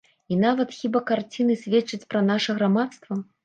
І 0.35 0.37
нават 0.43 0.73
хібы 0.77 1.03
карціны 1.11 1.59
сведчаць 1.67 2.03
пра 2.11 2.27
наша 2.33 2.51
грамадства. 2.61 3.25